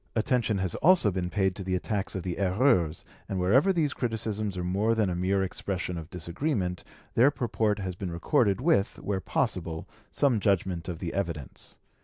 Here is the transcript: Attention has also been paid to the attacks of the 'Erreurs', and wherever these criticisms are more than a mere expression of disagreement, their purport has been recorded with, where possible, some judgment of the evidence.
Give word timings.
Attention 0.15 0.57
has 0.57 0.73
also 0.73 1.11
been 1.11 1.29
paid 1.29 1.55
to 1.55 1.63
the 1.63 1.75
attacks 1.75 2.15
of 2.15 2.23
the 2.23 2.39
'Erreurs', 2.39 3.03
and 3.29 3.39
wherever 3.39 3.71
these 3.71 3.93
criticisms 3.93 4.57
are 4.57 4.63
more 4.63 4.95
than 4.95 5.11
a 5.11 5.15
mere 5.15 5.43
expression 5.43 5.95
of 5.95 6.09
disagreement, 6.09 6.83
their 7.13 7.29
purport 7.29 7.77
has 7.77 7.95
been 7.95 8.09
recorded 8.09 8.59
with, 8.59 8.97
where 8.97 9.21
possible, 9.21 9.87
some 10.11 10.39
judgment 10.39 10.89
of 10.89 10.97
the 10.97 11.13
evidence. 11.13 11.77